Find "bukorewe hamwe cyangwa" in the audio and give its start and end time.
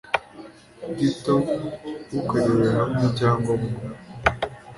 2.11-3.51